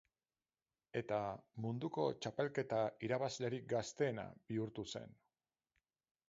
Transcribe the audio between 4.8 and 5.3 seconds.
zen.